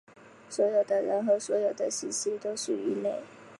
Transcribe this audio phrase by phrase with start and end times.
[0.49, 3.21] 所有的人和所有的行星都属于类。